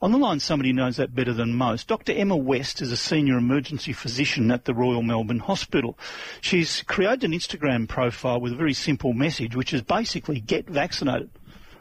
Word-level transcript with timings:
On 0.00 0.12
the 0.12 0.18
line, 0.18 0.40
somebody 0.40 0.72
knows 0.72 0.96
that 0.96 1.14
better 1.14 1.32
than 1.32 1.54
most. 1.54 1.88
Dr. 1.88 2.12
Emma 2.12 2.36
West 2.36 2.80
is 2.80 2.92
a 2.92 2.96
senior 2.96 3.36
emergency 3.36 3.92
physician 3.92 4.50
at 4.50 4.64
the 4.64 4.74
Royal 4.74 5.02
Melbourne 5.02 5.40
Hospital. 5.40 5.98
She's 6.40 6.82
created 6.82 7.24
an 7.24 7.32
Instagram 7.32 7.88
profile 7.88 8.40
with 8.40 8.52
a 8.52 8.56
very 8.56 8.72
simple 8.72 9.12
message, 9.12 9.56
which 9.56 9.74
is 9.74 9.82
basically 9.82 10.40
get 10.40 10.70
vaccinated. 10.70 11.30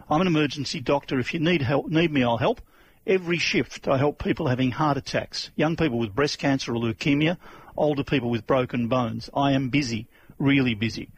I'm 0.09 0.21
an 0.21 0.27
emergency 0.27 0.79
doctor. 0.79 1.19
If 1.19 1.33
you 1.33 1.39
need 1.39 1.61
help, 1.61 1.87
need 1.87 2.11
me, 2.11 2.23
I'll 2.23 2.37
help. 2.37 2.61
Every 3.05 3.37
shift, 3.37 3.87
I 3.87 3.97
help 3.97 4.21
people 4.21 4.47
having 4.47 4.71
heart 4.71 4.97
attacks, 4.97 5.51
young 5.55 5.75
people 5.75 5.99
with 5.99 6.15
breast 6.15 6.39
cancer 6.39 6.73
or 6.73 6.81
leukemia, 6.81 7.37
older 7.77 8.03
people 8.03 8.29
with 8.29 8.47
broken 8.47 8.87
bones. 8.87 9.29
I 9.33 9.53
am 9.53 9.69
busy, 9.69 10.07
really 10.39 10.73
busy. 10.73 11.09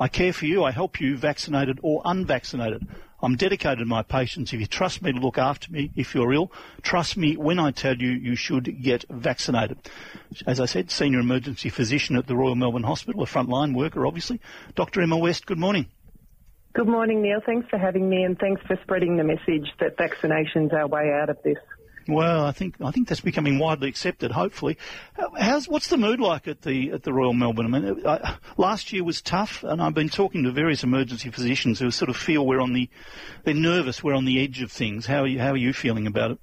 I 0.00 0.08
care 0.08 0.32
for 0.32 0.46
you. 0.46 0.64
I 0.64 0.70
help 0.70 1.00
you, 1.00 1.16
vaccinated 1.16 1.78
or 1.82 2.02
unvaccinated. 2.04 2.86
I'm 3.20 3.36
dedicated 3.36 3.80
to 3.80 3.84
my 3.84 4.02
patients. 4.02 4.52
If 4.52 4.60
you 4.60 4.66
trust 4.66 5.02
me 5.02 5.12
to 5.12 5.18
look 5.18 5.38
after 5.38 5.72
me 5.72 5.90
if 5.96 6.14
you're 6.14 6.32
ill, 6.32 6.52
trust 6.82 7.16
me 7.16 7.36
when 7.36 7.58
I 7.58 7.72
tell 7.72 7.96
you 7.96 8.10
you 8.10 8.36
should 8.36 8.82
get 8.82 9.04
vaccinated. 9.10 9.78
As 10.46 10.60
I 10.60 10.66
said, 10.66 10.90
senior 10.90 11.20
emergency 11.20 11.68
physician 11.68 12.16
at 12.16 12.26
the 12.26 12.36
Royal 12.36 12.54
Melbourne 12.54 12.84
Hospital, 12.84 13.22
a 13.22 13.26
frontline 13.26 13.74
worker, 13.74 14.06
obviously. 14.06 14.40
Dr. 14.76 15.02
Emma 15.02 15.16
West, 15.16 15.46
good 15.46 15.58
morning. 15.58 15.86
Good 16.74 16.86
morning, 16.86 17.22
Neil. 17.22 17.40
Thanks 17.44 17.68
for 17.68 17.78
having 17.78 18.08
me 18.08 18.22
and 18.22 18.38
thanks 18.38 18.62
for 18.66 18.78
spreading 18.82 19.16
the 19.16 19.24
message 19.24 19.68
that 19.80 19.96
vaccination's 19.96 20.72
our 20.72 20.86
way 20.86 21.10
out 21.10 21.28
of 21.28 21.38
this. 21.42 21.58
Well, 22.08 22.46
I 22.46 22.52
think 22.52 22.76
I 22.80 22.90
think 22.90 23.06
that's 23.06 23.20
becoming 23.20 23.58
widely 23.58 23.86
accepted. 23.86 24.30
Hopefully, 24.30 24.78
uh, 25.18 25.28
how's 25.38 25.68
what's 25.68 25.88
the 25.88 25.98
mood 25.98 26.20
like 26.20 26.48
at 26.48 26.62
the 26.62 26.90
at 26.92 27.02
the 27.02 27.12
Royal 27.12 27.34
Melbourne? 27.34 27.66
I 27.74 27.78
mean, 27.78 28.06
uh, 28.06 28.18
I, 28.24 28.36
last 28.56 28.94
year 28.94 29.04
was 29.04 29.20
tough, 29.20 29.62
and 29.62 29.82
I've 29.82 29.92
been 29.92 30.08
talking 30.08 30.42
to 30.44 30.50
various 30.50 30.82
emergency 30.82 31.30
physicians 31.30 31.78
who 31.78 31.90
sort 31.90 32.08
of 32.08 32.16
feel 32.16 32.46
we're 32.46 32.62
on 32.62 32.72
the 32.72 32.88
they're 33.44 33.52
nervous, 33.52 34.02
we're 34.02 34.14
on 34.14 34.24
the 34.24 34.42
edge 34.42 34.62
of 34.62 34.72
things. 34.72 35.04
How 35.04 35.24
are 35.24 35.26
you, 35.26 35.38
how 35.38 35.52
are 35.52 35.58
you 35.58 35.74
feeling 35.74 36.06
about 36.06 36.30
it? 36.30 36.38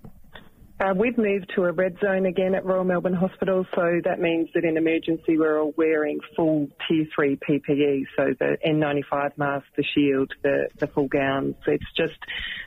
Uh, 0.78 0.94
we've 0.94 1.18
moved 1.18 1.50
to 1.56 1.64
a 1.64 1.72
red 1.72 1.96
zone 2.02 2.26
again 2.26 2.54
at 2.54 2.66
Royal 2.66 2.84
Melbourne 2.84 3.14
Hospital, 3.14 3.66
so 3.74 4.02
that 4.04 4.20
means 4.20 4.50
that 4.54 4.66
in 4.66 4.76
emergency 4.76 5.38
we're 5.38 5.58
all 5.58 5.74
wearing 5.78 6.20
full 6.36 6.68
Tier 6.86 7.08
3 7.16 7.38
PPE, 7.38 8.04
so 8.18 8.36
the 8.38 8.58
N95 8.66 9.38
mask, 9.38 9.66
the 9.78 9.86
shield, 9.96 10.34
the, 10.44 10.68
the 10.78 10.88
full 10.88 11.08
gowns. 11.08 11.56
It's 11.66 11.86
just 11.96 12.20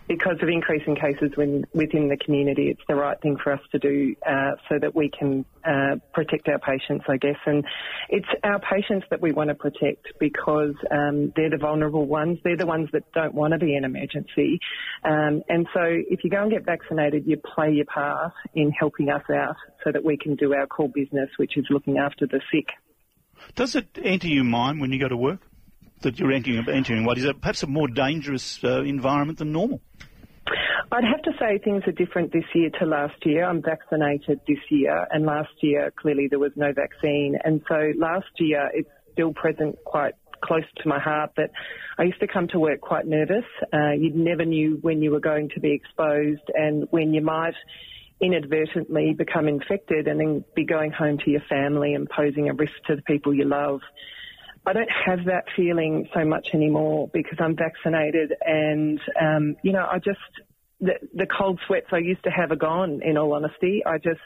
because 0.08 0.36
of 0.40 0.48
increasing 0.48 0.96
cases 0.96 1.32
when, 1.34 1.66
within 1.74 2.08
the 2.08 2.16
community, 2.16 2.68
it's 2.68 2.80
the 2.88 2.94
right 2.94 3.20
thing 3.20 3.36
for 3.44 3.52
us 3.52 3.60
to 3.72 3.78
do 3.78 4.16
uh, 4.26 4.52
so 4.70 4.78
that 4.80 4.94
we 4.94 5.10
can 5.10 5.44
uh, 5.66 5.96
protect 6.14 6.48
our 6.48 6.58
patients, 6.58 7.04
I 7.10 7.18
guess. 7.18 7.36
And 7.44 7.62
it's 8.08 8.28
our 8.42 8.58
patients 8.58 9.04
that 9.10 9.20
we 9.20 9.32
want 9.32 9.48
to 9.48 9.54
protect 9.54 10.06
because 10.18 10.74
um, 10.90 11.30
they're 11.36 11.50
the 11.50 11.58
vulnerable 11.58 12.06
ones. 12.06 12.38
They're 12.42 12.56
the 12.56 12.64
ones 12.64 12.88
that 12.94 13.12
don't 13.12 13.34
want 13.34 13.52
to 13.52 13.58
be 13.58 13.76
in 13.76 13.84
emergency. 13.84 14.60
Um, 15.04 15.42
and 15.50 15.68
so 15.74 15.82
if 15.82 16.24
you 16.24 16.30
go 16.30 16.40
and 16.40 16.50
get 16.50 16.64
vaccinated, 16.64 17.26
you 17.26 17.36
play 17.36 17.72
your 17.72 17.84
part 17.84 17.97
in 18.54 18.70
helping 18.70 19.08
us 19.08 19.22
out 19.30 19.56
so 19.84 19.92
that 19.92 20.04
we 20.04 20.16
can 20.16 20.36
do 20.36 20.54
our 20.54 20.66
core 20.66 20.88
business, 20.88 21.30
which 21.36 21.56
is 21.56 21.66
looking 21.70 21.98
after 21.98 22.26
the 22.26 22.40
sick. 22.52 22.68
Does 23.54 23.76
it 23.76 23.98
enter 24.02 24.28
your 24.28 24.44
mind 24.44 24.80
when 24.80 24.92
you 24.92 24.98
go 24.98 25.08
to 25.08 25.16
work? 25.16 25.40
that 26.02 26.18
you're 26.18 26.32
entering, 26.32 26.64
entering 26.68 27.04
what 27.04 27.18
is 27.18 27.24
it 27.24 27.40
perhaps 27.40 27.62
a 27.62 27.66
more 27.66 27.88
dangerous 27.88 28.62
uh, 28.62 28.82
environment 28.82 29.38
than 29.38 29.52
normal? 29.52 29.80
I'd 30.90 31.04
have 31.04 31.22
to 31.22 31.32
say 31.38 31.58
things 31.58 31.82
are 31.86 31.92
different 31.92 32.32
this 32.32 32.44
year 32.54 32.70
to 32.80 32.86
last 32.86 33.14
year. 33.24 33.44
I'm 33.44 33.62
vaccinated 33.62 34.40
this 34.48 34.58
year, 34.70 35.06
and 35.10 35.26
last 35.26 35.50
year 35.60 35.92
clearly 35.94 36.28
there 36.30 36.38
was 36.38 36.52
no 36.56 36.72
vaccine, 36.72 37.36
and 37.44 37.60
so 37.68 37.92
last 37.96 38.28
year 38.38 38.70
it's 38.72 38.88
still 39.12 39.34
present 39.34 39.76
quite 39.84 40.14
close 40.40 40.64
to 40.82 40.88
my 40.88 40.98
heart 40.98 41.32
that 41.36 41.50
I 41.98 42.04
used 42.04 42.20
to 42.20 42.26
come 42.26 42.48
to 42.48 42.58
work 42.58 42.80
quite 42.80 43.06
nervous. 43.06 43.44
Uh, 43.72 43.92
you 43.92 44.10
never 44.14 44.44
knew 44.44 44.78
when 44.80 45.02
you 45.02 45.10
were 45.10 45.20
going 45.20 45.50
to 45.50 45.60
be 45.60 45.72
exposed 45.72 46.50
and 46.54 46.86
when 46.90 47.14
you 47.14 47.20
might 47.20 47.54
inadvertently 48.20 49.14
become 49.14 49.48
infected 49.48 50.08
and 50.08 50.20
then 50.20 50.44
be 50.54 50.64
going 50.64 50.90
home 50.90 51.18
to 51.18 51.30
your 51.30 51.42
family 51.48 51.94
and 51.94 52.08
posing 52.08 52.48
a 52.48 52.54
risk 52.54 52.72
to 52.86 52.96
the 52.96 53.02
people 53.02 53.32
you 53.32 53.44
love. 53.44 53.80
I 54.66 54.72
don't 54.72 54.90
have 55.06 55.26
that 55.26 55.44
feeling 55.56 56.08
so 56.12 56.24
much 56.24 56.48
anymore 56.52 57.08
because 57.12 57.38
I'm 57.40 57.56
vaccinated 57.56 58.34
and, 58.44 59.00
um, 59.20 59.56
you 59.62 59.72
know, 59.72 59.86
I 59.90 59.98
just, 59.98 60.18
the, 60.80 60.94
the 61.14 61.26
cold 61.26 61.60
sweats 61.66 61.86
I 61.92 61.98
used 61.98 62.24
to 62.24 62.30
have 62.30 62.50
are 62.50 62.56
gone, 62.56 63.00
in 63.02 63.16
all 63.16 63.32
honesty. 63.32 63.82
I 63.86 63.98
just, 63.98 64.20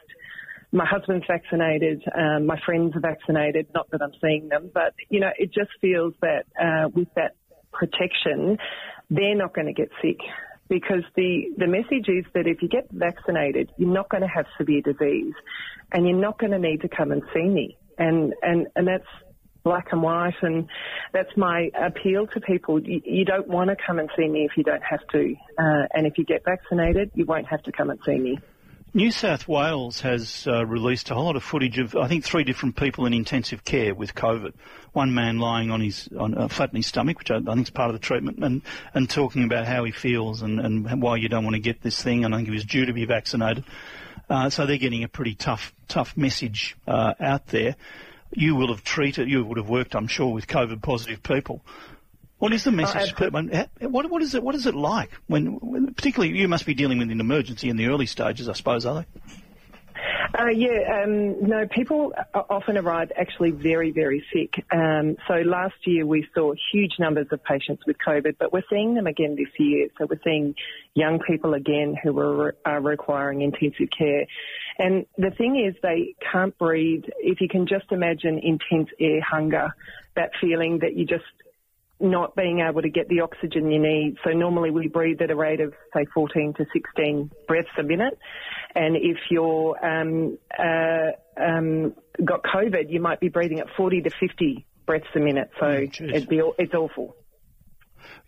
my 0.73 0.87
husband's 0.87 1.27
vaccinated, 1.27 2.03
um, 2.17 2.47
my 2.47 2.59
friends 2.65 2.97
are 2.97 3.01
vaccinated, 3.01 3.67
not 3.75 3.91
that 3.91 4.01
I'm 4.03 4.13
seeing 4.21 4.49
them, 4.49 4.71
but, 4.73 4.95
you 5.11 5.21
know, 5.21 5.31
it 5.39 5.53
just 5.53 5.71
feels 5.81 6.15
that 6.23 6.47
uh, 6.61 6.89
with 6.89 7.09
that 7.15 7.37
protection, 7.73 8.59
they're 9.11 9.37
not 9.37 9.55
going 9.55 9.67
to 9.67 9.75
get 9.75 9.91
sick 10.03 10.19
because 10.69 11.03
the, 11.15 11.53
the 11.59 11.67
message 11.67 12.09
is 12.09 12.25
that 12.35 12.47
if 12.47 12.63
you 12.63 12.69
get 12.69 12.91
vaccinated, 12.91 13.71
you're 13.77 13.93
not 13.93 14.09
going 14.09 14.23
to 14.23 14.29
have 14.29 14.47
severe 14.57 14.81
disease 14.81 15.35
and 15.93 16.09
you're 16.09 16.19
not 16.19 16.39
going 16.39 16.53
to 16.53 16.59
need 16.59 16.81
to 16.81 16.89
come 16.89 17.13
and 17.13 17.23
see 17.35 17.43
me. 17.43 17.77
And, 17.99 18.33
and, 18.43 18.67
and 18.75 18.89
that's, 18.89 19.07
black 19.65 19.93
and 19.93 20.03
white, 20.03 20.35
and 20.43 20.67
that's 21.13 21.37
my 21.37 21.71
appeal 21.81 22.27
to 22.27 22.41
people. 22.41 22.83
You, 22.83 23.01
you 23.05 23.25
don't 23.25 23.47
want 23.47 23.71
to 23.71 23.77
come 23.77 24.01
and 24.01 24.11
see 24.17 24.27
me 24.27 24.45
if 24.45 24.57
you 24.57 24.65
don't 24.65 24.83
have 24.83 25.07
to, 25.13 25.37
uh, 25.57 25.87
and 25.95 26.05
if 26.07 26.19
you 26.19 26.25
get 26.25 26.45
vaccinated, 26.45 27.13
you 27.15 27.27
won't 27.27 27.47
have 27.47 27.63
to 27.63 27.71
come 27.73 27.91
and 27.91 28.01
see 28.05 28.19
me. 28.19 28.39
New 28.95 29.11
South 29.11 29.49
Wales 29.49 30.03
has 30.03 30.47
uh, 30.47 30.67
released 30.67 31.11
a 31.11 31.15
whole 31.15 31.25
lot 31.25 31.37
of 31.37 31.43
footage 31.43 31.79
of, 31.79 31.97
I 31.97 32.09
think, 32.09 32.25
three 32.25 32.45
different 32.45 32.77
people 32.77 33.07
in 33.07 33.15
intensive 33.15 33.65
care 33.65 33.95
with 33.95 34.15
COVID. 34.15 34.53
One 34.93 35.15
man 35.15 35.39
lying 35.39 35.71
on 35.71 35.81
his 35.81 36.11
on 36.19 36.37
uh, 36.37 36.49
flat 36.49 36.71
in 36.71 36.77
his 36.77 36.89
stomach, 36.89 37.19
which 37.19 37.31
I, 37.31 37.37
I, 37.37 37.55
think 37.55 37.69
is 37.69 37.71
part 37.71 37.89
of 37.89 37.95
the 37.95 38.07
treatment, 38.07 38.45
and, 38.45 38.61
and 38.93 39.09
talking 39.09 39.45
about 39.45 39.67
how 39.67 39.85
he 39.85 39.93
feels 39.93 40.43
and, 40.43 40.61
and 40.61 41.01
why 41.01 41.17
you 41.17 41.31
don't 41.31 41.45
want 41.45 41.55
to 41.55 41.61
get 41.61 41.81
this 41.81 42.03
thing. 42.03 42.27
And 42.27 42.35
I 42.35 42.39
think 42.39 42.49
he 42.49 42.55
was 42.55 42.67
due 42.67 42.85
to 42.85 42.93
be 42.93 43.07
vaccinated. 43.07 43.65
Uh, 44.29 44.51
so 44.51 44.67
they're 44.67 44.77
getting 44.77 45.05
a 45.05 45.09
pretty 45.09 45.35
tough 45.37 45.73
tough 45.89 46.15
message 46.15 46.77
uh, 46.87 47.15
out 47.19 47.47
there 47.47 47.77
you 48.35 48.57
will 48.57 48.69
have 48.69 48.83
treated, 48.83 49.29
you 49.29 49.45
would 49.45 49.59
have 49.59 49.69
worked, 49.69 49.95
I'm 49.95 50.07
sure, 50.07 50.33
with 50.33 50.47
COVID 50.47 50.83
positive 50.83 51.23
people. 51.23 51.63
What 52.43 52.53
is 52.53 52.65
the 52.65 52.73
message? 52.73 53.15
Oh, 53.21 53.89
what, 53.89 54.11
what 54.11 54.21
is 54.21 54.35
it? 54.35 54.43
What 54.43 54.57
is 54.57 54.67
it 54.67 54.75
like 54.75 55.13
when, 55.29 55.61
when, 55.61 55.95
particularly, 55.95 56.37
you 56.37 56.49
must 56.49 56.67
be 56.67 56.75
dealing 56.75 56.99
with 56.99 57.09
an 57.13 57.21
emergency 57.21 57.69
in 57.69 57.77
the 57.77 57.87
early 57.87 58.07
stages, 58.07 58.49
I 58.49 58.55
suppose, 58.55 58.85
are 58.85 59.03
they? 59.03 59.33
Uh, 60.37 60.49
yeah, 60.49 61.05
um, 61.05 61.41
no, 61.47 61.69
people 61.69 62.13
often 62.35 62.77
arrive 62.77 63.13
actually 63.17 63.53
very, 63.53 63.93
very 63.93 64.25
sick. 64.33 64.65
Um, 64.73 65.15
so 65.29 65.35
last 65.35 65.77
year 65.85 66.05
we 66.05 66.27
saw 66.35 66.53
huge 66.73 66.95
numbers 66.99 67.29
of 67.31 67.45
patients 67.45 67.85
with 67.87 67.97
COVID, 68.05 68.35
but 68.41 68.53
we're 68.53 68.65
seeing 68.69 68.95
them 68.95 69.07
again 69.07 69.37
this 69.37 69.55
year. 69.61 69.87
So 69.97 70.09
we're 70.11 70.19
seeing 70.25 70.57
young 70.95 71.21
people 71.21 71.55
again 71.55 71.95
who 72.03 72.19
are, 72.19 72.57
are 72.65 72.81
requiring 72.81 73.43
intensive 73.43 73.87
care. 73.97 74.27
And 74.81 75.07
the 75.17 75.31
thing 75.31 75.65
is, 75.65 75.81
they 75.81 76.17
can't 76.33 76.59
breathe. 76.59 77.05
If 77.19 77.41
you 77.41 77.49
can 77.49 77.69
just 77.69 77.93
imagine 77.93 78.41
intense 78.41 78.89
air 78.99 79.21
hunger, 79.21 79.77
that 80.17 80.33
feeling 80.41 80.81
that 80.81 80.97
you 80.97 81.07
just 81.07 81.23
not 82.03 82.35
being 82.35 82.61
able 82.69 82.83
to 82.83 82.91
get 82.91 83.09
the 83.09 83.21
oxygen 83.21 83.71
you 83.71 83.81
need. 83.81 84.17
So 84.25 84.31
normally 84.31 84.71
we 84.71 84.89
breathe 84.89 85.23
at 85.23 85.31
a 85.31 85.37
rate 85.37 85.61
of 85.61 85.73
say 85.95 86.05
14 86.13 86.55
to 86.55 86.67
16 86.73 87.31
breaths 87.47 87.69
a 87.79 87.83
minute, 87.83 88.19
and 88.75 88.97
if 88.97 89.19
you're 89.31 89.77
um, 89.85 90.37
uh, 90.59 91.13
um, 91.41 91.95
got 92.25 92.43
COVID, 92.43 92.91
you 92.91 93.01
might 93.01 93.21
be 93.21 93.29
breathing 93.29 93.61
at 93.61 93.69
40 93.77 94.03
to 94.03 94.11
50 94.11 94.67
breaths 94.85 95.07
a 95.15 95.21
minute. 95.21 95.51
So 95.61 95.67
oh, 95.67 95.81
it'd 95.81 96.29
be 96.29 96.43
it's 96.59 96.75
awful. 96.75 97.17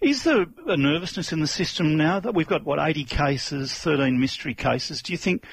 Is 0.01 0.23
there 0.23 0.47
a 0.67 0.77
nervousness 0.77 1.33
in 1.33 1.41
the 1.41 1.47
system 1.47 1.97
now 1.97 2.21
that 2.21 2.35
we've 2.35 2.47
got 2.47 2.65
what 2.65 2.79
80 2.79 3.05
cases, 3.05 3.75
13 3.75 4.21
mystery 4.21 4.55
cases? 4.55 5.03
Do 5.03 5.13
you 5.13 5.19
think 5.19 5.45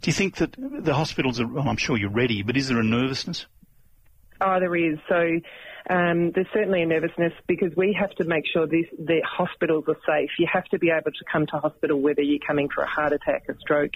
do 0.00 0.08
you 0.08 0.12
think 0.12 0.36
that 0.36 0.54
the 0.58 0.94
hospitals 0.94 1.40
are? 1.40 1.46
Well, 1.46 1.68
I'm 1.68 1.76
sure 1.76 1.96
you're 1.96 2.10
ready, 2.10 2.42
but 2.42 2.56
is 2.56 2.68
there 2.68 2.78
a 2.78 2.84
nervousness? 2.84 3.46
Oh, 4.40 4.60
there 4.60 4.76
is. 4.76 4.98
So 5.08 5.40
um, 5.88 6.32
there's 6.32 6.48
certainly 6.52 6.82
a 6.82 6.86
nervousness 6.86 7.32
because 7.46 7.74
we 7.76 7.96
have 7.98 8.10
to 8.16 8.24
make 8.24 8.44
sure 8.52 8.66
these, 8.66 8.88
the 8.98 9.20
hospitals 9.24 9.84
are 9.88 9.98
safe. 10.06 10.30
You 10.38 10.48
have 10.52 10.64
to 10.66 10.78
be 10.78 10.90
able 10.90 11.12
to 11.12 11.24
come 11.30 11.46
to 11.46 11.58
hospital 11.58 12.00
whether 12.00 12.22
you're 12.22 12.44
coming 12.44 12.68
for 12.68 12.82
a 12.82 12.88
heart 12.88 13.12
attack, 13.12 13.44
a 13.48 13.54
stroke, 13.60 13.92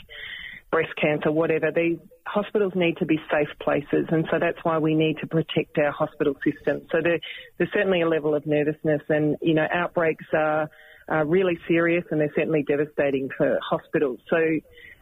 breast 0.71 0.95
cancer, 1.01 1.33
whatever. 1.33 1.73
These 1.73 1.99
hospitals 2.27 2.75
need 2.77 2.99
to 2.99 3.07
be 3.07 3.19
safe 3.31 3.49
places, 3.61 4.07
and 4.11 4.27
so 4.31 4.39
that's 4.39 4.59
why 4.63 4.79
we 4.79 4.95
need 4.95 5.19
to 5.19 5.27
protect 5.27 5.79
our 5.79 5.91
hospital 5.91 6.35
system. 6.45 6.83
So 6.93 7.01
there, 7.03 7.19
there's 7.59 7.73
certainly 7.73 8.03
a 8.03 8.09
level 8.09 8.37
of 8.37 8.47
nervousness, 8.47 9.03
and 9.09 9.37
you 9.43 9.55
know 9.55 9.67
outbreaks 9.73 10.27
are, 10.33 10.71
are 11.09 11.25
really 11.25 11.59
serious 11.67 12.05
and 12.13 12.21
they're 12.21 12.33
certainly 12.37 12.63
devastating 12.63 13.31
for 13.37 13.59
hospitals. 13.69 14.21
So 14.29 14.39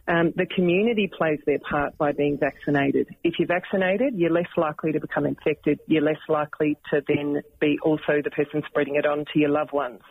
um, 0.09 0.33
the 0.35 0.47
community 0.47 1.07
plays 1.07 1.39
their 1.45 1.59
part 1.59 1.95
by 1.97 2.11
being 2.13 2.39
vaccinated. 2.39 3.15
If 3.23 3.35
you're 3.37 3.47
vaccinated, 3.47 4.15
you're 4.15 4.31
less 4.31 4.49
likely 4.57 4.91
to 4.93 4.99
become 4.99 5.27
infected. 5.27 5.79
You're 5.85 6.01
less 6.01 6.17
likely 6.27 6.77
to 6.91 7.01
then 7.07 7.43
be 7.61 7.77
also 7.83 8.21
the 8.23 8.31
person 8.31 8.63
spreading 8.67 8.95
it 8.95 9.05
on 9.05 9.25
to 9.33 9.39
your 9.39 9.49
loved 9.49 9.71
ones. 9.71 10.01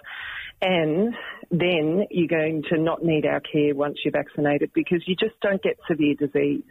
And 0.60 1.14
then 1.50 2.06
you're 2.10 2.28
going 2.28 2.64
to 2.70 2.78
not 2.78 3.04
need 3.04 3.26
our 3.26 3.40
care 3.40 3.74
once 3.74 3.98
you're 4.04 4.12
vaccinated 4.12 4.72
because 4.72 5.02
you 5.06 5.16
just 5.16 5.38
don't 5.40 5.62
get 5.62 5.78
severe 5.88 6.14
disease. 6.14 6.64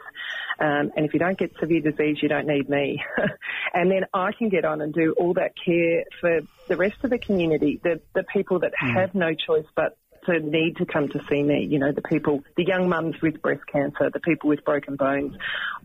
Um, 0.60 0.92
and 0.96 1.06
if 1.06 1.14
you 1.14 1.20
don't 1.20 1.38
get 1.38 1.52
severe 1.60 1.82
disease, 1.82 2.18
you 2.22 2.30
don't 2.30 2.48
need 2.48 2.70
me. 2.70 3.02
and 3.74 3.92
then 3.92 4.06
I 4.14 4.32
can 4.32 4.50
get 4.50 4.66
on 4.66 4.82
and 4.82 4.94
do 4.94 5.14
all 5.18 5.34
that 5.34 5.52
care 5.64 6.04
for 6.20 6.40
the 6.68 6.78
rest 6.78 6.98
of 7.04 7.10
the 7.10 7.18
community, 7.18 7.80
the, 7.84 8.02
the 8.14 8.24
people 8.24 8.60
that 8.60 8.74
mm. 8.82 8.94
have 8.94 9.16
no 9.16 9.34
choice 9.34 9.66
but 9.76 9.98
to 10.28 10.40
need 10.40 10.78
to 10.78 10.86
come 10.86 11.10
to 11.10 11.20
see 11.30 11.42
me. 11.42 11.66
You 11.66 11.80
know, 11.80 11.92
the 11.92 12.02
people, 12.02 12.44
the 12.56 12.66
young 12.66 12.88
mums 12.88 13.16
with 13.22 13.42
breast 13.42 13.66
cancer, 13.72 14.10
the 14.12 14.20
people 14.20 14.50
with 14.50 14.64
broken 14.64 14.96
bones, 14.96 15.36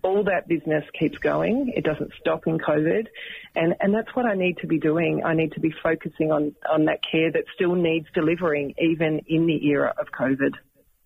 all 0.02 0.24
that 0.24 0.48
business 0.48 0.84
keeps 0.98 1.18
going. 1.18 1.72
It 1.74 1.84
doesn't 1.84 2.12
stop 2.20 2.46
in 2.46 2.58
COVID. 2.58 3.06
And, 3.54 3.74
and 3.80 3.94
that's 3.94 4.14
what 4.14 4.26
I 4.26 4.34
need 4.34 4.58
to 4.58 4.66
be 4.66 4.78
doing. 4.78 5.22
I 5.24 5.34
need 5.34 5.52
to 5.52 5.60
be 5.60 5.74
focusing 5.82 6.30
on, 6.30 6.54
on 6.70 6.84
that 6.86 7.00
care 7.10 7.32
that 7.32 7.44
still 7.54 7.74
needs 7.74 8.06
delivering 8.14 8.74
even 8.78 9.20
in 9.26 9.46
the 9.46 9.66
era 9.66 9.94
of 9.98 10.08
COVID. 10.12 10.54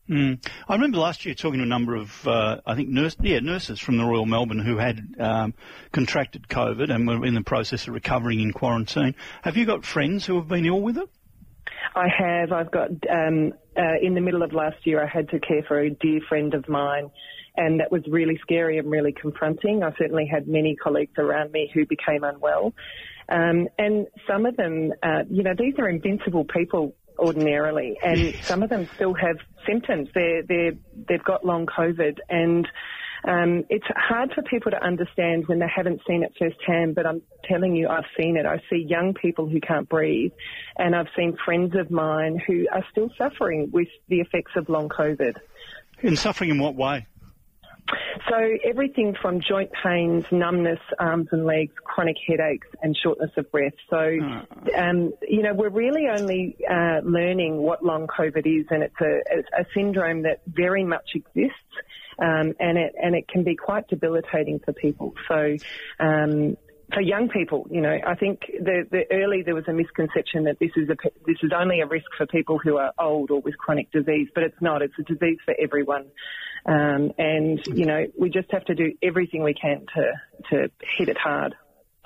Mm. 0.09 0.47
I 0.69 0.75
remember 0.75 0.99
last 0.99 1.25
year 1.27 1.35
talking 1.35 1.59
to 1.59 1.65
a 1.65 1.67
number 1.67 1.97
of, 1.97 2.29
uh, 2.29 2.61
I 2.65 2.77
think, 2.77 2.89
nurse, 2.89 3.17
yeah, 3.21 3.41
nurses 3.41 3.81
from 3.81 3.97
the 3.97 4.05
Royal 4.05 4.25
Melbourne 4.25 4.61
who 4.61 4.77
had 4.77 5.17
um, 5.19 5.55
contracted 5.91 6.47
COVID 6.49 6.95
and 6.95 7.09
were 7.09 7.27
in 7.27 7.35
the 7.35 7.43
process 7.43 7.89
of 7.89 7.95
recovering 7.95 8.41
in 8.41 8.53
quarantine. 8.53 9.17
Have 9.43 9.57
you 9.57 9.67
got 9.67 9.85
friends 9.85 10.25
who 10.25 10.37
have 10.37 10.47
been 10.47 10.65
ill 10.65 10.81
with 10.81 10.97
it? 10.97 11.09
I 11.95 12.09
have. 12.09 12.53
I've 12.53 12.71
got, 12.71 12.91
um, 13.11 13.53
uh, 13.77 13.99
in 14.03 14.15
the 14.15 14.21
middle 14.21 14.43
of 14.43 14.53
last 14.53 14.87
year, 14.87 15.03
I 15.03 15.07
had 15.07 15.29
to 15.31 15.41
care 15.41 15.63
for 15.67 15.79
a 15.81 15.91
dear 15.91 16.21
friend 16.29 16.55
of 16.55 16.69
mine, 16.69 17.11
and 17.57 17.81
that 17.81 17.91
was 17.91 18.03
really 18.09 18.39
scary 18.43 18.79
and 18.79 18.91
really 18.91 19.13
confronting. 19.13 19.83
I 19.83 19.93
certainly 19.99 20.27
had 20.27 20.49
many 20.49 20.77
colleagues 20.77 21.19
around 21.19 21.53
me 21.53 21.71
who 21.73 21.87
became 21.87 22.25
unwell. 22.25 22.75
Um, 23.29 23.69
and 23.79 24.07
some 24.27 24.47
of 24.47 24.57
them, 24.57 24.93
uh, 25.03 25.25
you 25.29 25.43
know, 25.43 25.55
these 25.59 25.75
are 25.79 25.89
invincible 25.89 26.45
people 26.45 26.95
ordinarily, 27.19 27.97
and 28.03 28.35
some 28.43 28.63
of 28.63 28.69
them 28.69 28.89
still 28.95 29.15
have 29.15 29.37
symptoms. 29.67 30.09
They're, 30.15 30.43
they're, 30.43 30.73
they've 31.09 31.25
got 31.25 31.45
long 31.45 31.67
COVID, 31.67 32.19
and 32.29 32.69
um, 33.25 33.65
it's 33.69 33.87
hard 33.97 34.33
for 34.35 34.43
people 34.43 34.71
to 34.71 34.83
understand 34.83 35.47
when 35.47 35.59
they 35.59 35.69
haven't 35.75 36.01
seen 36.07 36.23
it 36.23 36.33
firsthand, 36.39 36.95
but 36.95 37.07
I'm 37.07 37.23
telling 37.45 37.75
you, 37.75 37.89
I've 37.89 38.05
seen 38.19 38.37
it. 38.37 38.47
I 38.47 38.61
see 38.71 38.85
young 38.89 39.15
people 39.15 39.49
who 39.49 39.61
can't 39.61 39.89
breathe, 39.89 40.33
and 40.77 40.95
I've 40.95 41.09
seen 41.17 41.37
friends 41.45 41.75
of 41.77 41.91
mine 41.91 42.41
who 42.47 42.67
are 42.73 42.85
still 42.91 43.11
suffering 43.17 43.71
with 43.73 43.89
the 44.09 44.21
effects 44.21 44.53
of 44.57 44.69
long 44.69 44.89
COVID. 44.89 45.35
And 46.03 46.19
suffering 46.19 46.51
in 46.51 46.59
what 46.59 46.75
way? 46.75 47.07
So 48.29 48.37
everything 48.65 49.15
from 49.21 49.41
joint 49.41 49.71
pains, 49.85 50.25
numbness, 50.33 50.81
arms 50.99 51.29
and 51.31 51.45
legs, 51.45 51.73
chronic 51.85 52.17
headaches, 52.27 52.67
and 52.83 52.97
shortness 53.01 53.31
of 53.37 53.51
breath. 53.53 53.75
So, 53.89 54.19
um, 54.77 55.13
you 55.29 55.43
know, 55.43 55.55
we're 55.55 55.69
really 55.69 56.09
only 56.09 56.57
uh, 56.69 57.01
learning 57.05 57.59
what 57.59 57.85
long 57.85 58.09
COVID 58.09 58.45
is, 58.47 58.67
and 58.71 58.83
it's 58.83 59.01
a, 59.01 59.21
it's 59.31 59.49
a 59.57 59.65
syndrome 59.73 60.23
that 60.23 60.41
very 60.47 60.85
much 60.85 61.11
exists. 61.15 61.53
Um, 62.19 62.55
and 62.59 62.79
it 62.79 62.95
and 63.01 63.15
it 63.15 63.29
can 63.29 63.45
be 63.45 63.57
quite 63.57 63.89
debilitating 63.89 64.61
for 64.61 64.73
people. 64.73 65.13
So, 65.29 65.57
um, 66.01 66.57
for 66.93 67.01
young 67.01 67.29
people, 67.29 67.67
you 67.71 67.81
know, 67.81 67.99
I 68.07 68.15
think 68.15 68.41
the, 68.47 68.87
the 68.91 69.05
early 69.11 69.43
there 69.43 69.55
was 69.55 69.67
a 69.69 69.73
misconception 69.73 70.45
that 70.45 70.59
this 70.59 70.71
is 70.77 70.89
a 70.89 70.97
this 71.27 71.37
is 71.43 71.51
only 71.55 71.81
a 71.81 71.87
risk 71.87 72.07
for 72.17 72.27
people 72.27 72.59
who 72.59 72.77
are 72.77 72.93
old 72.99 73.31
or 73.31 73.41
with 73.41 73.59
chronic 73.59 73.91
disease, 73.91 74.29
but 74.35 74.45
it's 74.45 74.61
not. 74.61 74.83
It's 74.83 74.95
a 74.99 75.03
disease 75.03 75.39
for 75.45 75.55
everyone, 75.61 76.07
um, 76.65 77.13
and 77.19 77.61
you 77.67 77.87
know, 77.87 78.07
we 78.19 78.31
just 78.31 78.51
have 78.53 78.65
to 78.67 78.75
do 78.75 78.93
everything 79.03 79.43
we 79.43 79.55
can 79.55 79.85
to 79.95 80.13
to 80.51 80.71
hit 80.97 81.09
it 81.09 81.19
hard. 81.19 81.55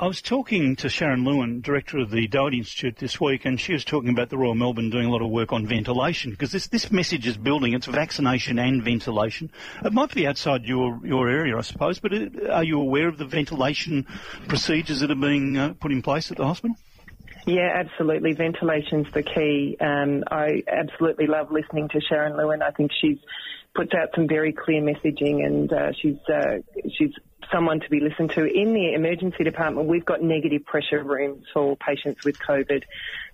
I 0.01 0.07
was 0.07 0.23
talking 0.23 0.77
to 0.77 0.89
Sharon 0.89 1.25
Lewin, 1.25 1.61
director 1.61 1.99
of 1.99 2.11
the 2.11 2.27
Doherty 2.27 2.57
Institute 2.57 2.97
this 2.97 3.21
week, 3.21 3.45
and 3.45 3.61
she 3.61 3.75
was 3.75 3.85
talking 3.85 4.09
about 4.09 4.31
the 4.31 4.39
Royal 4.39 4.55
Melbourne 4.55 4.89
doing 4.89 5.05
a 5.05 5.11
lot 5.11 5.21
of 5.21 5.29
work 5.29 5.53
on 5.53 5.67
ventilation 5.67 6.31
because 6.31 6.53
this, 6.53 6.69
this 6.69 6.91
message 6.91 7.27
is 7.27 7.37
building. 7.37 7.75
It's 7.75 7.85
vaccination 7.85 8.59
and 8.59 8.83
ventilation. 8.83 9.53
It 9.85 9.93
might 9.93 10.15
be 10.15 10.27
outside 10.27 10.65
your, 10.65 10.99
your 11.05 11.29
area, 11.29 11.55
I 11.55 11.61
suppose, 11.61 11.99
but 11.99 12.15
it, 12.15 12.49
are 12.49 12.65
you 12.65 12.81
aware 12.81 13.09
of 13.09 13.19
the 13.19 13.27
ventilation 13.27 14.07
procedures 14.49 15.01
that 15.01 15.11
are 15.11 15.15
being 15.15 15.59
uh, 15.59 15.75
put 15.79 15.93
in 15.93 16.01
place 16.01 16.31
at 16.31 16.39
the 16.39 16.47
hospital? 16.47 16.77
Yeah, 17.47 17.71
absolutely. 17.75 18.33
Ventilation's 18.33 19.13
the 19.13 19.23
key. 19.23 19.77
Um, 19.83 20.25
I 20.31 20.63
absolutely 20.67 21.27
love 21.27 21.53
listening 21.53 21.91
to 21.91 22.01
Sharon 22.01 22.39
Lewin. 22.39 22.63
I 22.63 22.71
think 22.71 22.91
she's 22.99 23.19
puts 23.75 23.93
out 23.95 24.09
some 24.15 24.27
very 24.27 24.53
clear 24.53 24.83
messaging, 24.83 25.45
and 25.45 25.73
uh, 25.73 25.93
she's 26.01 26.17
uh, 26.29 26.59
she's 26.97 27.13
someone 27.53 27.81
to 27.81 27.91
be 27.91 28.01
listened 28.01 28.31
to. 28.33 28.45
In 28.45 28.73
the 28.73 28.95
emergency 28.95 29.45
department, 29.45 29.89
we've 29.89 30.05
got 30.05 30.23
negative 30.23 30.65
pressure 30.65 31.03
rooms 31.03 31.45
for 31.53 31.77
patients 31.77 32.23
with 32.25 32.37
COVID. 32.39 32.83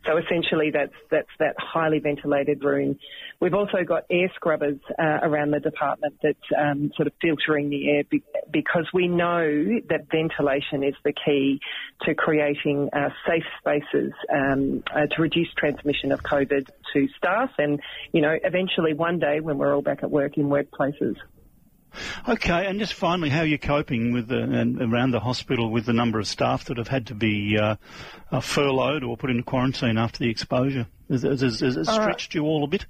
So 0.07 0.17
essentially, 0.19 0.71
that's 0.71 0.95
that's 1.11 1.29
that 1.39 1.57
highly 1.59 1.99
ventilated 1.99 2.63
room. 2.63 2.99
We've 3.41 3.55
also 3.55 3.85
got 3.85 4.05
air 4.11 4.31
scrubbers 4.35 4.79
uh, 4.99 5.19
around 5.23 5.51
the 5.51 5.61
department 5.61 6.15
that's 6.23 6.39
um, 6.57 6.93
sort 6.97 7.07
of 7.07 7.13
filtering 7.21 7.69
the 7.69 7.91
air 7.91 8.05
be- 8.09 8.23
because 8.51 8.87
we 8.95 9.09
know 9.09 9.45
that 9.89 10.09
ventilation 10.11 10.83
is 10.83 10.95
the 11.05 11.13
key 11.13 11.61
to 12.03 12.15
creating 12.15 12.89
uh, 12.93 13.11
safe 13.29 13.45
spaces 13.59 14.13
um, 14.33 14.83
uh, 14.95 15.07
to 15.07 15.23
reduce 15.23 15.53
transmission 15.55 16.13
of 16.13 16.23
COVID 16.23 16.69
to 16.93 17.09
staff 17.19 17.51
and, 17.59 17.81
you 18.13 18.23
know, 18.23 18.37
eventually 18.43 18.95
one 18.95 19.19
day 19.19 19.41
when 19.41 19.59
we're 19.59 19.75
all 19.75 19.83
back 19.83 20.03
at 20.03 20.11
work 20.11 20.39
in 20.39 20.47
workplaces. 20.47 21.17
Okay, 22.29 22.67
and 22.67 22.79
just 22.79 22.95
finally, 22.95 23.29
how 23.29 23.41
are 23.41 23.47
you 23.47 23.59
coping 23.59 24.13
with 24.13 24.29
the, 24.29 24.39
and 24.39 24.81
around 24.81 25.13
the 25.13 25.21
hospital 25.21 25.71
with 25.71 25.87
the 25.87 25.93
number 25.93 26.19
of 26.19 26.27
staff 26.27 26.67
that 26.67 26.79
have 26.79 26.89
had 26.89 27.07
to 27.09 27.15
be 27.15 27.59
uh, 27.59 27.77
uh, 28.31 28.41
furloughed 28.41 29.03
or 29.03 29.17
put 29.17 29.31
into 29.31 29.43
quarantine 29.43 29.99
after 29.99 30.19
the 30.19 30.31
exposure? 30.31 30.87
Has, 31.09 31.23
has, 31.23 31.41
has 31.41 31.63
it 31.63 31.89
uh, 31.89 31.93
stretched 31.93 32.35
you 32.35 32.45
all 32.45 32.65
a 32.65 32.67
bit? 32.67 32.87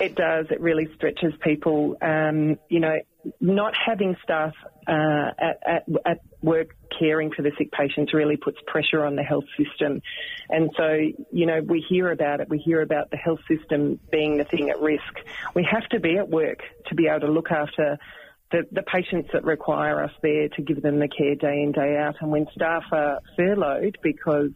It 0.00 0.14
does. 0.14 0.46
It 0.50 0.60
really 0.60 0.88
stretches 0.94 1.34
people. 1.42 1.96
Um, 2.00 2.58
you 2.68 2.80
know, 2.80 2.96
not 3.40 3.74
having 3.76 4.16
staff 4.22 4.54
uh, 4.86 5.30
at, 5.38 5.58
at, 5.66 5.84
at, 6.06 6.20
work 6.42 6.74
caring 6.98 7.30
for 7.30 7.42
the 7.42 7.52
sick 7.58 7.70
patients 7.70 8.14
really 8.14 8.38
puts 8.38 8.56
pressure 8.66 9.04
on 9.04 9.14
the 9.14 9.22
health 9.22 9.44
system. 9.58 10.00
And 10.48 10.70
so, 10.74 10.96
you 11.30 11.44
know, 11.44 11.60
we 11.60 11.84
hear 11.86 12.10
about 12.10 12.40
it. 12.40 12.48
We 12.48 12.58
hear 12.58 12.80
about 12.80 13.10
the 13.10 13.18
health 13.18 13.40
system 13.46 14.00
being 14.10 14.38
the 14.38 14.44
thing 14.44 14.70
at 14.70 14.80
risk. 14.80 15.20
We 15.54 15.68
have 15.70 15.86
to 15.90 16.00
be 16.00 16.16
at 16.16 16.30
work 16.30 16.60
to 16.86 16.94
be 16.94 17.08
able 17.08 17.26
to 17.26 17.32
look 17.32 17.50
after 17.50 17.98
the, 18.50 18.66
the 18.72 18.82
patients 18.82 19.30
that 19.32 19.44
require 19.44 20.02
us 20.02 20.12
there 20.22 20.48
to 20.48 20.62
give 20.62 20.82
them 20.82 20.98
the 20.98 21.08
care 21.08 21.34
day 21.34 21.62
in, 21.62 21.72
day 21.72 21.96
out. 21.96 22.16
And 22.20 22.30
when 22.30 22.46
staff 22.54 22.84
are 22.92 23.20
furloughed 23.36 23.98
because 24.02 24.50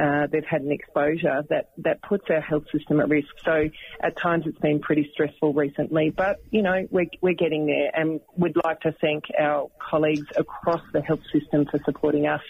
uh, 0.00 0.26
they've 0.30 0.44
had 0.44 0.62
an 0.62 0.72
exposure 0.72 1.44
that, 1.50 1.70
that 1.78 2.02
puts 2.02 2.24
our 2.30 2.40
health 2.40 2.64
system 2.72 3.00
at 3.00 3.08
risk. 3.08 3.28
So 3.44 3.68
at 4.00 4.16
times 4.20 4.44
it's 4.46 4.58
been 4.58 4.80
pretty 4.80 5.08
stressful 5.12 5.52
recently, 5.52 6.10
but 6.10 6.40
you 6.50 6.62
know, 6.62 6.86
we're, 6.90 7.06
we're 7.20 7.34
getting 7.34 7.66
there 7.66 7.90
and 7.94 8.20
we'd 8.36 8.56
like 8.64 8.80
to 8.80 8.92
thank 9.00 9.24
our 9.38 9.70
colleagues 9.78 10.26
across 10.36 10.82
the 10.92 11.00
health 11.00 11.22
system 11.32 11.66
for 11.70 11.80
supporting 11.84 12.26
us 12.26 12.42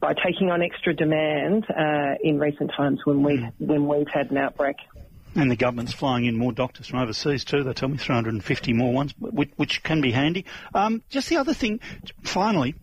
by 0.00 0.14
taking 0.14 0.50
on 0.50 0.62
extra 0.62 0.94
demand 0.94 1.64
uh, 1.70 2.14
in 2.22 2.38
recent 2.38 2.72
times 2.76 3.00
when 3.04 3.22
we 3.22 3.36
when 3.58 3.86
we've 3.86 4.08
had 4.12 4.32
an 4.32 4.36
outbreak. 4.36 4.76
And 5.34 5.50
the 5.50 5.56
government's 5.56 5.94
flying 5.94 6.26
in 6.26 6.36
more 6.36 6.52
doctors 6.52 6.88
from 6.88 6.98
overseas 6.98 7.44
too. 7.44 7.64
They 7.64 7.72
tell 7.72 7.88
me 7.88 7.96
350 7.96 8.72
more 8.74 8.92
ones, 8.92 9.14
which, 9.18 9.50
which 9.56 9.82
can 9.82 10.00
be 10.00 10.12
handy. 10.12 10.44
Um, 10.74 11.02
just 11.08 11.28
the 11.30 11.38
other 11.38 11.54
thing, 11.54 11.80
finally, 12.22 12.74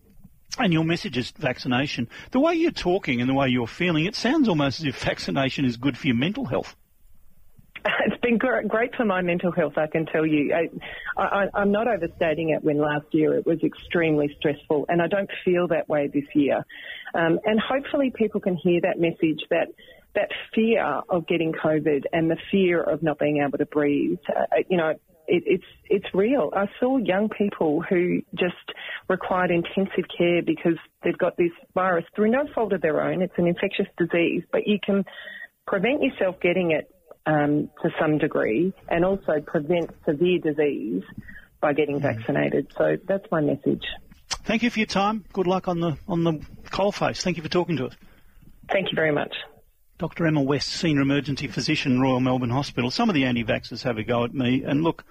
and 0.58 0.74
your 0.74 0.84
message 0.84 1.18
is 1.18 1.32
vaccination. 1.32 2.10
The 2.32 2.40
way 2.40 2.56
you're 2.56 2.72
talking 2.72 3.22
and 3.22 3.30
the 3.30 3.36
way 3.36 3.50
you're 3.50 3.68
feeling, 3.68 4.06
it 4.06 4.16
sounds 4.16 4.50
almost 4.50 4.80
as 4.80 4.88
if 4.88 5.04
vaccination 5.04 5.66
is 5.66 5.78
good 5.78 5.98
for 5.98 6.08
your 6.08 6.16
mental 6.16 6.46
health. 6.46 6.76
It's 8.06 8.22
been 8.22 8.38
great 8.38 8.96
for 8.96 9.06
my 9.06 9.22
mental 9.22 9.52
health, 9.52 9.78
I 9.78 9.88
can 9.88 10.06
tell 10.06 10.26
you. 10.26 10.54
I, 11.18 11.48
am 11.56 11.72
not 11.72 11.88
overstating 11.88 12.50
it 12.50 12.64
when 12.64 12.78
last 12.78 13.06
year 13.12 13.36
it 13.36 13.46
was 13.46 13.64
extremely 13.64 14.36
stressful, 14.38 14.86
and 14.90 15.02
I 15.02 15.08
don't 15.08 15.30
feel 15.46 15.68
that 15.70 15.88
way 15.88 16.08
this 16.08 16.26
year. 16.36 16.66
Um, 17.14 17.40
and 17.46 17.60
hopefully 17.60 18.12
people 18.14 18.42
can 18.42 18.56
hear 18.56 18.82
that 18.82 19.00
message 19.00 19.42
that 19.50 19.70
that 20.16 20.30
fear 20.54 20.84
of 21.10 21.28
getting 21.28 21.54
COVID 21.54 22.04
and 22.12 22.30
the 22.30 22.38
fear 22.52 22.82
of 22.82 23.04
not 23.04 23.20
being 23.20 23.44
able 23.46 23.58
to 23.58 23.66
breathe, 23.66 24.20
uh, 24.36 24.58
you 24.70 24.78
know, 24.78 24.94
it, 25.30 25.44
it's 25.46 25.64
it's 25.86 26.14
real. 26.14 26.52
I 26.56 26.66
saw 26.80 26.98
young 26.98 27.30
people 27.30 27.84
who 27.88 28.22
just 28.34 28.56
required 29.08 29.52
intensive 29.52 30.06
care 30.18 30.42
because 30.42 30.78
they've 31.04 31.18
got 31.18 31.38
this 31.38 31.52
virus 31.74 32.06
through 32.16 32.32
no 32.32 32.48
fault 32.54 32.74
of 32.74 32.82
their 32.82 33.02
own. 33.02 33.22
It's 33.22 33.34
an 33.38 33.48
infectious 33.48 33.88
disease, 33.98 34.44
but 34.52 34.68
you 34.68 34.80
can 34.84 35.06
prevent 35.68 36.02
yourself 36.02 36.38
getting 36.42 36.72
it 36.72 36.94
um, 37.26 37.70
to 37.84 37.90
some 38.00 38.18
degree, 38.18 38.74
and 38.88 39.06
also 39.06 39.40
prevent 39.46 39.92
severe 40.06 40.40
disease 40.40 41.04
by 41.62 41.74
getting 41.74 42.00
mm. 42.00 42.02
vaccinated. 42.02 42.74
So 42.78 42.98
that's 43.08 43.26
my 43.32 43.42
message. 43.42 43.84
Thank 44.44 44.64
you 44.64 44.70
for 44.72 44.80
your 44.80 44.88
time. 44.88 45.26
Good 45.32 45.46
luck 45.48 45.68
on 45.68 45.80
the 45.80 45.98
on 46.08 46.24
the 46.24 46.34
coalface. 46.72 47.22
Thank 47.22 47.38
you 47.38 47.44
for 47.44 47.50
talking 47.50 47.78
to 47.78 47.88
us. 47.88 47.94
Thank 48.72 48.88
you 48.92 48.96
very 48.96 49.12
much. 49.12 49.36
Dr. 50.00 50.28
Emma 50.28 50.42
West, 50.42 50.70
Senior 50.70 51.02
Emergency 51.02 51.48
Physician, 51.48 52.00
Royal 52.00 52.22
Melbourne 52.22 52.52
Hospital. 52.52 52.90
Some 52.90 53.10
of 53.10 53.16
the 53.16 53.26
anti-vaxxers 53.26 53.84
have 53.84 53.98
a 53.98 54.04
go 54.04 54.24
at 54.24 54.34
me, 54.34 54.64
and 54.64 54.82
look, 54.82 55.04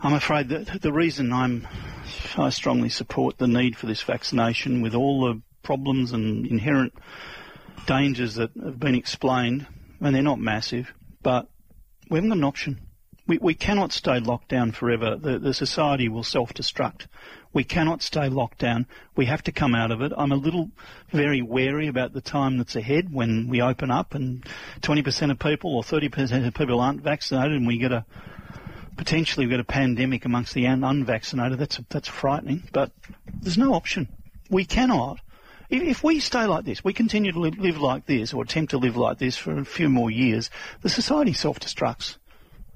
I'm 0.00 0.14
afraid 0.14 0.48
that 0.48 0.82
the 0.82 0.92
reason 0.92 1.32
I'm, 1.32 1.68
I 2.36 2.50
strongly 2.50 2.88
support 2.88 3.38
the 3.38 3.46
need 3.46 3.76
for 3.76 3.86
this 3.86 4.02
vaccination 4.02 4.82
with 4.82 4.96
all 4.96 5.26
the 5.26 5.40
problems 5.62 6.10
and 6.10 6.44
inherent 6.44 6.92
dangers 7.86 8.34
that 8.34 8.50
have 8.60 8.80
been 8.80 8.96
explained, 8.96 9.68
and 10.00 10.12
they're 10.12 10.22
not 10.22 10.40
massive, 10.40 10.92
but 11.22 11.46
we 12.10 12.16
haven't 12.16 12.30
got 12.30 12.38
an 12.38 12.44
option. 12.44 12.80
We, 13.28 13.38
we 13.38 13.54
cannot 13.54 13.92
stay 13.92 14.18
locked 14.18 14.48
down 14.48 14.72
forever. 14.72 15.14
The, 15.14 15.38
the 15.38 15.54
society 15.54 16.08
will 16.08 16.24
self-destruct. 16.24 17.06
We 17.52 17.64
cannot 17.64 18.02
stay 18.02 18.28
locked 18.28 18.58
down. 18.58 18.86
We 19.16 19.26
have 19.26 19.42
to 19.44 19.52
come 19.52 19.74
out 19.74 19.90
of 19.90 20.02
it. 20.02 20.12
I'm 20.16 20.32
a 20.32 20.36
little 20.36 20.70
very 21.10 21.42
wary 21.42 21.88
about 21.88 22.12
the 22.12 22.20
time 22.20 22.58
that's 22.58 22.76
ahead 22.76 23.12
when 23.12 23.48
we 23.48 23.62
open 23.62 23.90
up 23.90 24.14
and 24.14 24.44
20% 24.82 25.30
of 25.30 25.38
people 25.38 25.76
or 25.76 25.82
30% 25.82 26.46
of 26.46 26.54
people 26.54 26.80
aren't 26.80 27.00
vaccinated 27.00 27.56
and 27.56 27.66
we 27.66 27.78
get 27.78 27.92
a 27.92 28.04
potentially 28.96 29.46
we 29.46 29.50
get 29.50 29.60
a 29.60 29.64
pandemic 29.64 30.24
amongst 30.24 30.52
the 30.52 30.66
un- 30.66 30.84
unvaccinated. 30.84 31.58
That's 31.58 31.80
that's 31.88 32.08
frightening. 32.08 32.68
But 32.72 32.90
there's 33.40 33.56
no 33.56 33.72
option. 33.72 34.08
We 34.50 34.66
cannot. 34.66 35.20
If, 35.70 36.02
we 36.02 36.18
stay 36.20 36.46
like 36.46 36.64
this, 36.64 36.82
we 36.82 36.94
continue 36.94 37.30
to 37.30 37.38
live, 37.38 37.58
live 37.58 37.78
like 37.78 38.06
this, 38.06 38.32
or 38.32 38.42
attempt 38.42 38.70
to 38.70 38.78
live 38.78 38.96
like 38.96 39.18
this 39.18 39.36
for 39.36 39.58
a 39.58 39.66
few 39.66 39.90
more 39.90 40.10
years, 40.10 40.48
the 40.80 40.88
society 40.88 41.34
self-destructs. 41.34 42.16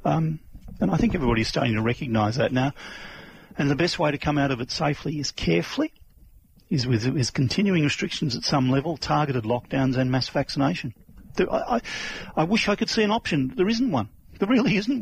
Um, 0.05 0.41
and 0.79 0.91
I 0.91 0.99
think 0.99 1.15
everybody's 1.15 1.49
starting 1.49 1.75
to 1.75 1.81
recognise 1.81 2.37
that 2.37 2.53
now. 2.53 2.73
And 3.57 3.71
the 3.71 3.77
best 3.77 3.99
way 3.99 4.11
to 4.11 4.19
come 4.19 4.39
out 4.39 4.51
of 4.51 4.61
it 4.61 4.71
safely 4.71 5.19
is 5.19 5.31
carefully, 5.31 5.93
is 6.71 6.87
with 6.87 7.05
is 7.17 7.31
continuing 7.31 7.83
restrictions 7.85 8.37
at 8.37 8.45
some 8.45 8.71
level, 8.71 8.97
targeted 8.97 9.45
lockdowns 9.45 9.97
and 9.97 10.11
mass 10.11 10.29
vaccination. 10.29 10.95
I, 11.39 11.45
I, 11.45 11.81
I 12.37 12.45
wish 12.45 12.69
I 12.69 12.77
could 12.77 12.91
see 12.91 13.03
an 13.03 13.11
option. 13.11 13.53
There 13.57 13.69
isn't 13.69 13.91
one. 13.91 14.09
There 14.39 14.49
really 14.49 14.77
isn't 14.77 14.93
one. 14.93 15.01